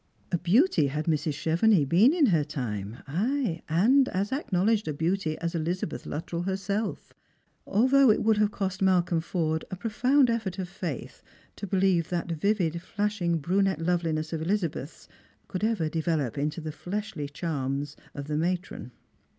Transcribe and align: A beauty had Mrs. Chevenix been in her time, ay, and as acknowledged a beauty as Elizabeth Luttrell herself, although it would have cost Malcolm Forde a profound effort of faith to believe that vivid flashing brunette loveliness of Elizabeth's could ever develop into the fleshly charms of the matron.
A 0.31 0.39
beauty 0.39 0.87
had 0.87 1.05
Mrs. 1.05 1.35
Chevenix 1.35 1.87
been 1.87 2.11
in 2.11 2.25
her 2.25 2.43
time, 2.43 3.03
ay, 3.07 3.61
and 3.69 4.09
as 4.09 4.31
acknowledged 4.31 4.87
a 4.87 4.93
beauty 4.95 5.37
as 5.37 5.53
Elizabeth 5.53 6.07
Luttrell 6.07 6.41
herself, 6.41 7.13
although 7.67 8.09
it 8.09 8.23
would 8.23 8.37
have 8.37 8.49
cost 8.49 8.81
Malcolm 8.81 9.21
Forde 9.21 9.63
a 9.69 9.75
profound 9.75 10.27
effort 10.27 10.57
of 10.57 10.67
faith 10.67 11.21
to 11.55 11.67
believe 11.67 12.09
that 12.09 12.31
vivid 12.31 12.81
flashing 12.81 13.37
brunette 13.37 13.77
loveliness 13.79 14.33
of 14.33 14.41
Elizabeth's 14.41 15.07
could 15.47 15.63
ever 15.63 15.87
develop 15.87 16.35
into 16.35 16.59
the 16.61 16.71
fleshly 16.71 17.29
charms 17.29 17.95
of 18.15 18.25
the 18.27 18.37
matron. 18.37 18.91